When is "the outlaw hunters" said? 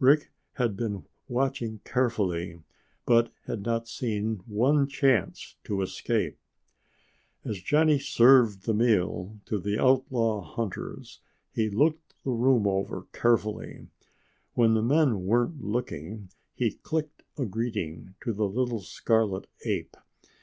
9.58-11.20